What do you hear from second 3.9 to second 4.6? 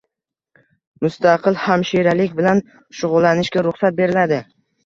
beriladi